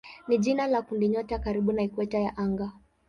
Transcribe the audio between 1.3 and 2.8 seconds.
karibu na ikweta ya anga.